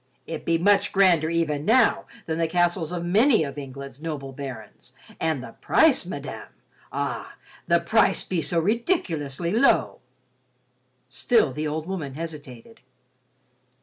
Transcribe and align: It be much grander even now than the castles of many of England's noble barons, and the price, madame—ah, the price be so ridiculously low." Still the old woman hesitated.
It 0.25 0.45
be 0.45 0.57
much 0.57 0.91
grander 0.91 1.29
even 1.29 1.63
now 1.63 2.05
than 2.25 2.39
the 2.39 2.47
castles 2.47 2.91
of 2.91 3.05
many 3.05 3.43
of 3.43 3.55
England's 3.59 4.01
noble 4.01 4.31
barons, 4.33 4.93
and 5.19 5.43
the 5.43 5.51
price, 5.51 6.07
madame—ah, 6.07 7.35
the 7.67 7.79
price 7.81 8.23
be 8.23 8.41
so 8.41 8.59
ridiculously 8.59 9.51
low." 9.51 9.99
Still 11.07 11.53
the 11.53 11.67
old 11.67 11.85
woman 11.85 12.15
hesitated. 12.15 12.81